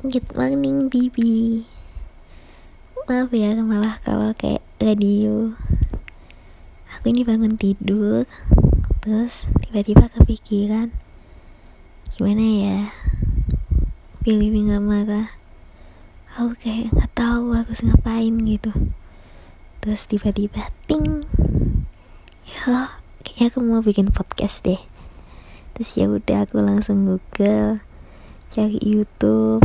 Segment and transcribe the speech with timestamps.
[0.00, 1.68] Good morning Bibi
[3.04, 5.52] Maaf ya malah kalau kayak radio.
[6.96, 8.24] Aku ini bangun tidur
[9.04, 10.88] Terus tiba-tiba kepikiran
[12.16, 12.78] Gimana ya
[14.24, 15.36] Biar Bibi gak marah.
[16.32, 18.72] Aku kayak gak tahu harus ngapain gitu.
[19.84, 21.28] Terus tiba-tiba ting.
[22.48, 24.80] Ya kayaknya aku mau bikin podcast deh.
[25.76, 27.84] Terus ya udah aku langsung google
[28.48, 29.60] cari YouTube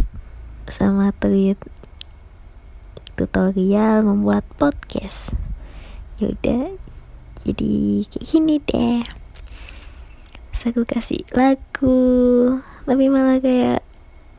[0.66, 1.62] sama tweet
[3.14, 5.38] tutorial membuat podcast.
[6.18, 6.74] Ya udah
[7.40, 9.06] jadi kayak gini deh.
[10.52, 12.02] Terus aku kasih lagu
[12.90, 13.86] tapi malah kayak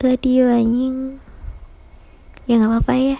[0.03, 1.23] radio anjing.
[2.43, 3.19] Ya nggak apa-apa ya.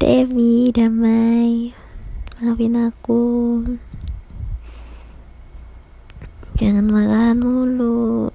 [0.00, 1.76] Devi damai
[2.40, 3.22] maafin aku.
[6.58, 8.31] Jangan marahan mulu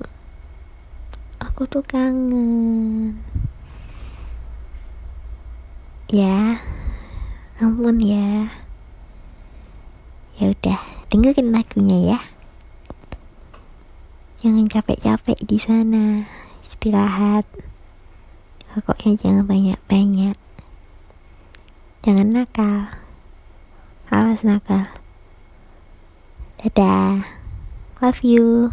[1.57, 3.17] aku tuh kangen.
[6.05, 6.61] Ya
[7.57, 8.45] ampun ya.
[10.37, 10.77] Ya udah
[11.09, 12.19] dengerin lagunya ya.
[14.37, 16.29] Jangan capek-capek di sana.
[16.61, 17.49] Istirahat.
[18.77, 20.37] Rokoknya jangan banyak-banyak.
[22.05, 22.93] Jangan nakal.
[24.13, 24.85] Awas nakal.
[26.61, 27.25] Dadah.
[27.97, 28.69] Love you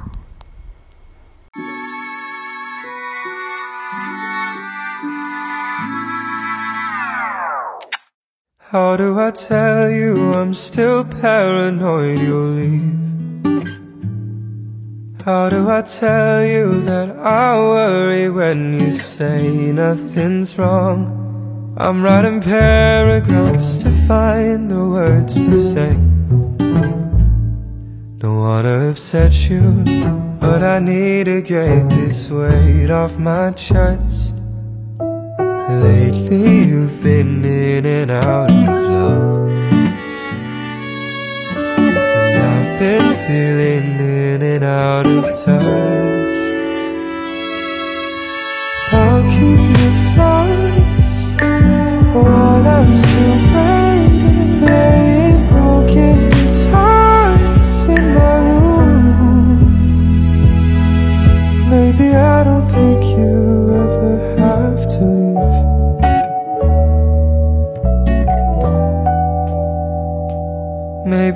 [8.69, 12.95] How do I tell you I'm still paranoid you'll leave?
[15.23, 21.75] How do I tell you that I worry when you say nothing's wrong?
[21.77, 25.93] I'm writing paragraphs to find the words to say.
[28.19, 29.85] Don't wanna upset you,
[30.41, 34.37] but I need to get this weight off my chest.
[35.69, 38.54] Lately you've been in and out
[43.27, 46.37] feeling in and out of touch.
[48.93, 51.21] I'll keep your flowers
[52.15, 53.54] While I'm still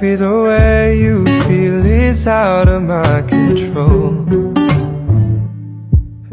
[0.01, 4.13] Maybe the way you feel is out of my control.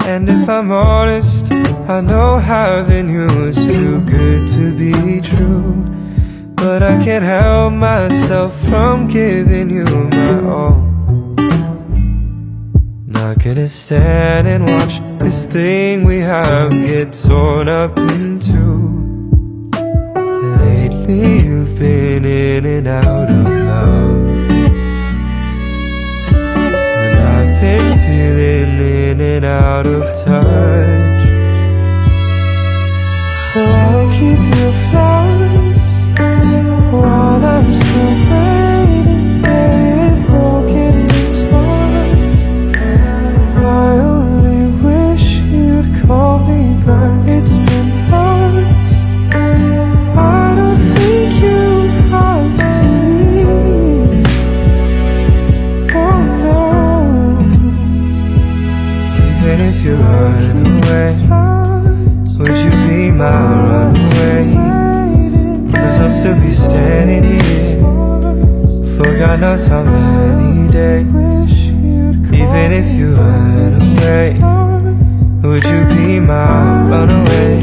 [0.05, 1.51] And if I'm honest,
[1.89, 5.83] I know having you is too good to be true.
[6.53, 10.81] But I can't help myself from giving you my all.
[13.07, 18.85] Not gonna stand and watch this thing we have get torn up in two.
[20.59, 24.51] Lately you've been in and out of love
[27.03, 28.71] And I've been feeling
[29.01, 31.21] in and out of touch.
[33.47, 35.04] So I'll keep you flowers
[66.25, 67.77] still be standing here
[68.97, 71.69] for God knows how many days.
[72.33, 74.33] Even if you run away,
[75.47, 77.61] would you be my runaway?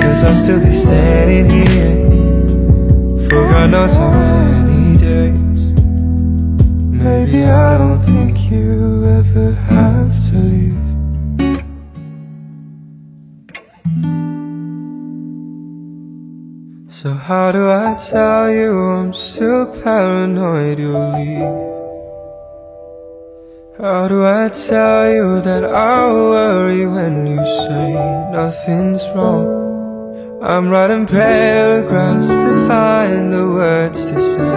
[0.00, 4.55] Cause I'll still be standing here For God knows how many
[17.06, 21.54] So how do I tell you I'm still paranoid you'll leave?
[23.78, 27.92] How do I tell you that I worry when you say
[28.32, 29.46] nothing's wrong?
[30.42, 34.56] I'm writing paragraphs to find the words to say.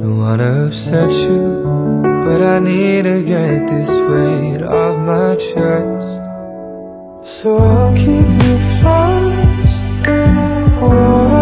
[0.00, 6.12] Don't wanna upset you, but I need to get this weight off my chest.
[7.20, 9.03] So I'll keep you while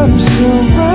[0.02, 0.91] I'm still waiting,